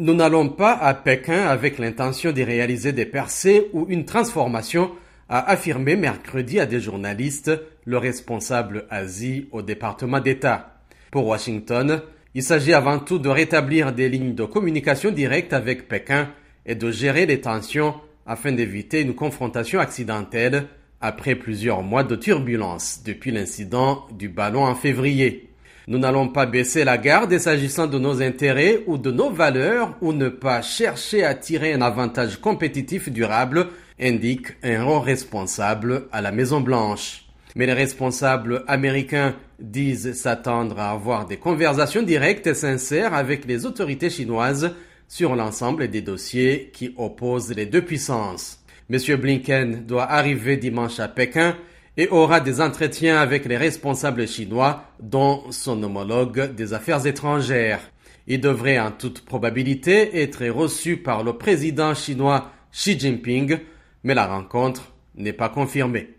Nous 0.00 0.14
n'allons 0.14 0.48
pas 0.48 0.72
à 0.72 0.94
Pékin 0.94 1.46
avec 1.46 1.78
l'intention 1.78 2.32
d'y 2.32 2.42
réaliser 2.42 2.94
des 2.94 3.04
percées 3.04 3.66
ou 3.74 3.84
une 3.90 4.06
transformation, 4.06 4.92
a 5.28 5.50
affirmé 5.50 5.94
mercredi 5.94 6.58
à 6.58 6.64
des 6.64 6.80
journalistes 6.80 7.50
le 7.84 7.98
responsable 7.98 8.86
Asie 8.88 9.48
au 9.52 9.60
département 9.60 10.20
d'État. 10.20 10.80
Pour 11.10 11.26
Washington, 11.26 12.00
il 12.34 12.42
s'agit 12.42 12.72
avant 12.72 12.98
tout 12.98 13.18
de 13.18 13.28
rétablir 13.28 13.92
des 13.92 14.08
lignes 14.08 14.34
de 14.34 14.46
communication 14.46 15.10
directe 15.10 15.52
avec 15.52 15.86
Pékin 15.86 16.30
et 16.64 16.74
de 16.74 16.90
gérer 16.90 17.26
les 17.26 17.42
tensions 17.42 17.94
afin 18.24 18.52
d'éviter 18.52 19.02
une 19.02 19.14
confrontation 19.14 19.80
accidentelle 19.80 20.68
après 21.02 21.34
plusieurs 21.34 21.82
mois 21.82 22.04
de 22.04 22.16
turbulence 22.16 23.02
depuis 23.04 23.32
l'incident 23.32 24.06
du 24.16 24.30
ballon 24.30 24.64
en 24.64 24.74
février. 24.74 25.49
Nous 25.88 25.98
n'allons 25.98 26.28
pas 26.28 26.46
baisser 26.46 26.84
la 26.84 26.98
garde 26.98 27.36
s'agissant 27.38 27.86
de 27.86 27.98
nos 27.98 28.22
intérêts 28.22 28.82
ou 28.86 28.98
de 28.98 29.10
nos 29.10 29.30
valeurs 29.30 29.96
ou 30.00 30.12
ne 30.12 30.28
pas 30.28 30.62
chercher 30.62 31.24
à 31.24 31.34
tirer 31.34 31.72
un 31.72 31.82
avantage 31.82 32.36
compétitif 32.36 33.08
durable, 33.08 33.68
indique 34.00 34.48
un 34.62 34.84
haut 34.84 35.00
responsable 35.00 36.04
à 36.12 36.20
la 36.20 36.32
Maison 36.32 36.60
Blanche. 36.60 37.24
Mais 37.56 37.66
les 37.66 37.72
responsables 37.72 38.62
américains 38.68 39.34
disent 39.58 40.12
s'attendre 40.12 40.78
à 40.78 40.90
avoir 40.90 41.26
des 41.26 41.36
conversations 41.36 42.02
directes 42.02 42.46
et 42.46 42.54
sincères 42.54 43.14
avec 43.14 43.44
les 43.46 43.66
autorités 43.66 44.10
chinoises 44.10 44.74
sur 45.08 45.34
l'ensemble 45.34 45.88
des 45.88 46.02
dossiers 46.02 46.70
qui 46.72 46.94
opposent 46.96 47.52
les 47.52 47.66
deux 47.66 47.82
puissances. 47.82 48.62
M. 48.88 49.16
Blinken 49.16 49.84
doit 49.86 50.10
arriver 50.10 50.56
dimanche 50.56 51.00
à 51.00 51.08
Pékin 51.08 51.56
et 52.00 52.08
aura 52.08 52.40
des 52.40 52.62
entretiens 52.62 53.18
avec 53.18 53.44
les 53.44 53.58
responsables 53.58 54.26
chinois, 54.26 54.84
dont 55.00 55.44
son 55.50 55.82
homologue 55.82 56.54
des 56.54 56.72
affaires 56.72 57.06
étrangères. 57.06 57.82
Il 58.26 58.40
devrait 58.40 58.78
en 58.78 58.90
toute 58.90 59.22
probabilité 59.26 60.22
être 60.22 60.46
reçu 60.46 60.96
par 60.96 61.22
le 61.22 61.34
président 61.34 61.92
chinois 61.92 62.52
Xi 62.72 62.98
Jinping, 62.98 63.58
mais 64.02 64.14
la 64.14 64.26
rencontre 64.26 64.94
n'est 65.14 65.34
pas 65.34 65.50
confirmée. 65.50 66.14